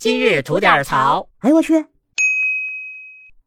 [0.00, 1.28] 今日吐点槽。
[1.40, 1.84] 哎，我去！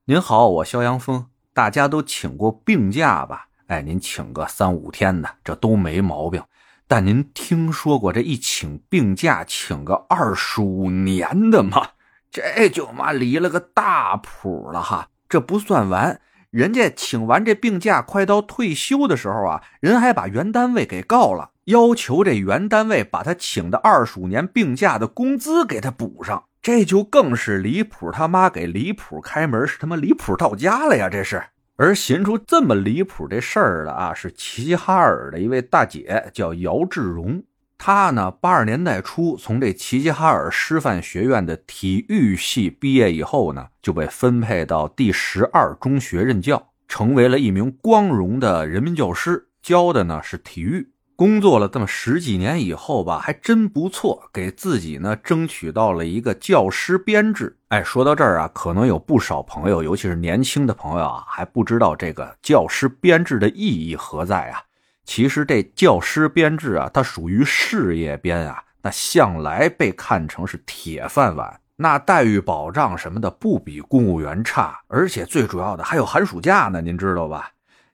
[0.06, 1.26] 您好，我肖阳峰。
[1.52, 3.48] 大家都请过病假吧？
[3.66, 6.44] 哎，您请个三五天的，这都没毛病。
[6.88, 11.88] 但您听说过这一请病假请个二十五年的吗？
[12.30, 15.10] 这就妈离了个大谱了哈！
[15.28, 26.44] 这不算完，人家请完这病假，快到退休的时候啊，人还把原单位给告了，要求这原单位把他请的二十五年病假的工资给他补上。
[26.62, 31.10] 这就更是离谱，他妈给离谱开门，是他妈离谱到家了呀！
[31.10, 31.44] 这是。
[31.76, 37.44] 而寻出这么离谱这事儿的啊，是齐齐哈尔的一位大姐，叫姚志荣。
[37.78, 50.93] 她呢，八十年代初从这齐齐哈尔师范学院的体育系毕业以后呢，就被分配到第十二中学任教，成为了一名光荣的人民教师，教的呢是体育。
[51.24, 57.56] 工作了这么十几年以后吧，还真不错，给自己呢争取到了一个教师编制。
[57.70, 64.64] 哎，说到这儿啊，可能有不少朋友，尤其是年轻的朋友啊，还不知道这个教师编制的意义何在啊。
[65.06, 77.52] 其实这教师编制啊，它属于事业编啊，那向来被看成是铁饭碗，那待遇保障什么的不比公务员差，而且最主要的还有寒暑假呢，您知道吧？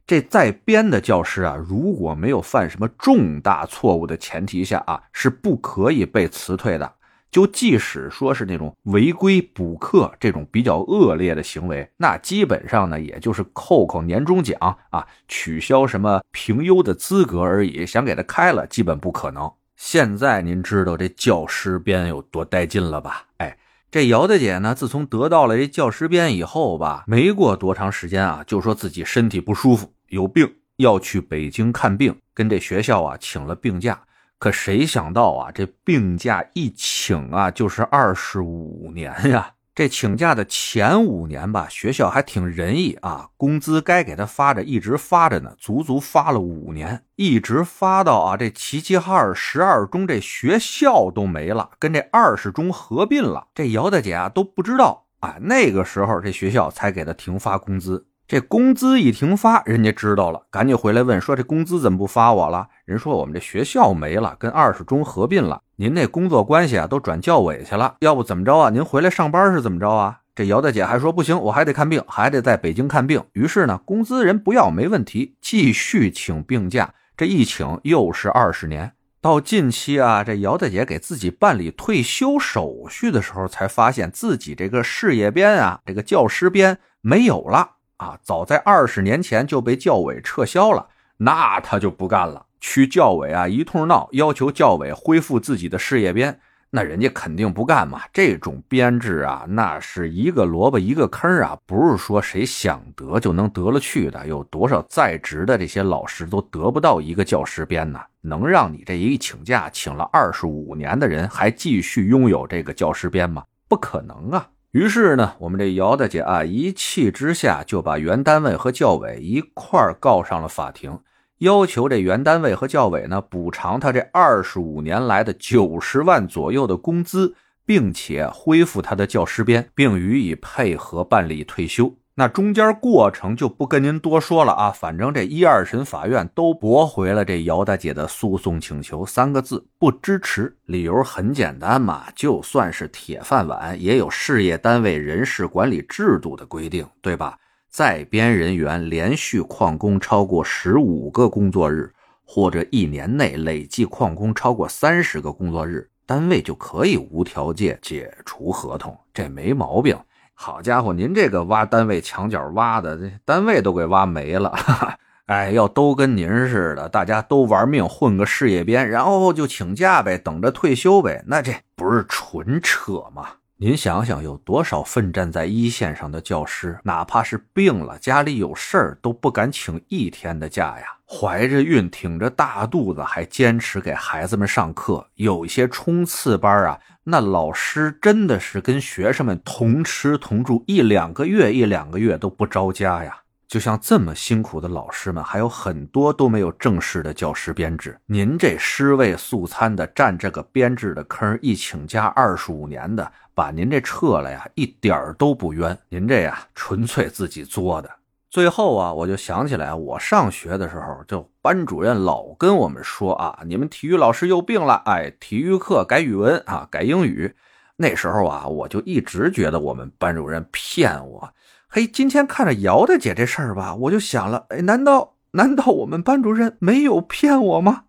[0.09, 6.93] 这在编的教师啊，如果没有犯什么重大错误的前提下啊，是不可以被辞退的。
[7.29, 17.85] 就即使说是那种违规补课这种比较恶劣的行为，那基本上呢，也就是扣扣年终奖啊，取消什么评优的资格而已。
[17.85, 19.51] 想给他开了，基本不可能。
[19.75, 23.25] 现在您知道这教师编有多带劲了吧？
[23.37, 23.55] 哎。
[23.91, 34.01] 这姚大姐呢，自从得到了这教师编以后吧，没过多长时间啊，就说自己身体不舒服，有病要去北京看病，跟这学校啊请了病假。
[34.37, 39.53] 可谁想到啊，这病假一请啊，就是二十五年呀。
[39.75, 58.07] 这请假的前五年吧，学校还挺仁义啊，工资该给他发着，一直发着呢，足足发了五年，一直发到啊这齐齐哈尔十二中这学校都没了，跟这二十中合并了，这姚大姐啊都不知道啊，那个时候这学校才给他停发工资。
[58.29, 67.95] 这工资一停发，人家知道了，赶紧回来问说：“这工资怎么不发我了？”人说：“我们这学校没了，跟二十中合并了，您那工作关系啊都转教委去了。
[68.01, 68.69] 要不怎么着啊？
[68.69, 76.93] 您回来上班是怎么着啊？”这姚大姐还说：“不行，我还得看病，还得在北京看病。”于是呢，工资人不要没问题，继续请病假。
[77.17, 78.91] 这一请又是二十年。
[79.19, 87.77] 到近期啊，这姚大姐给自己办理退休手续的时候，才发现自己这个事业编啊，这个教师编没有了。
[87.99, 90.87] 啊，早在二十年前就被教委撤销了，
[91.17, 96.39] 那他就不干了，去教委啊一通闹，要求教委恢复自己的事业编，
[96.69, 98.01] 那人家肯定不干嘛。
[98.13, 104.25] 这种编制啊，那是一个萝卜一个坑啊，不是说谁想得就能得了去的。
[104.25, 107.99] 有多少在职的这些老师都得不到一个教师编呢？
[108.21, 113.43] 能让你这一请假请了二十五年的人还继续拥有这个教师编吗？
[113.67, 114.47] 不可能啊！
[114.71, 120.99] 于是呢，我们这姚大姐啊，一气之下就把原单位和教委一块儿告上了法庭，
[121.39, 127.35] 要求这原单位和教委呢补偿她这二十五年来的九十万左右的工资，
[127.65, 131.95] 并且恢复她的教师编，并予以配合办理退休。
[132.19, 140.53] 那中间过程就不跟您多说了啊，反正这一二审法院都驳回了这姚大姐的诉讼请求，三个字不支持。
[140.65, 147.37] 理由很简单嘛，就算是铁饭碗，也有事业单位人事管理制度的规定，对吧？
[147.69, 151.89] 在编人员连续旷工超过十五个工作日，
[152.25, 159.97] 或者一年内累计旷工超过三十个工作日，单位就可以无条件解除合同，这没毛病。
[160.41, 164.55] 好家伙，您这个挖单位墙角挖的，这单位都给挖没了。
[165.27, 173.31] 哎，要都跟您似的，大家都玩命混个事业编，然后就请假呗，等着退休呗，那这不是纯扯吗？
[173.57, 180.98] 您想想，有多少奋战在一线上的教师，哪怕是病了，家里有事儿，都不敢请一天的假呀。
[181.11, 185.07] 怀着孕，挺着大肚子，还坚持给孩子们上课。
[185.15, 186.79] 有一些冲刺班啊。
[187.05, 193.21] 那老师真的是跟学生们同吃同住一两个月，一两个月都不着家呀！
[193.47, 197.97] 就像这么辛苦的老师们，还有很多都没有正式的教师编制。
[198.05, 205.75] 您这尸位素餐的占这个编制的坑，一请假二十五年的，把您这撤了呀，一点都不冤。
[205.89, 207.89] 您这呀，纯粹自己作的。
[208.29, 217.33] 最后啊，我就想起来，我上学的时候，就班主任老跟我们说啊，你们体育老师又病了，哎，体育课改语文啊，改英语，
[217.77, 221.33] 那时候啊，我就一直觉得我们班主任骗我。
[221.67, 227.85] 嘿，今天看着姚大姐这事儿吧，我就想了，哎，难道难道我们班主任没有骗我吗？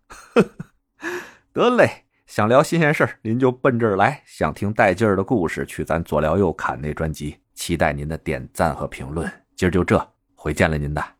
[1.53, 7.37] 得嘞，想聊新鲜事儿，您就奔这儿来；想听带劲儿的故事，去咱左聊右侃那专辑。
[7.55, 9.31] 期待您的点赞和评论。
[9.55, 9.99] 今儿就这，
[10.43, 11.20] 回见了您的。